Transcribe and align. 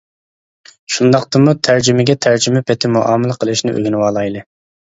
شۇنداقتىمۇ 0.95 1.53
تەرجىمىگە 1.69 2.17
تەرجىمە 2.27 2.65
پېتى 2.71 2.93
مۇئامىلە 2.97 3.37
قىلىشنى 3.45 3.75
ئۆگىنىۋالايلى. 3.77 4.47